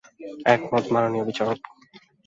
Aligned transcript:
একমত, 0.45 0.85
মাননীয় 0.93 1.25
বিচারক। 1.25 1.59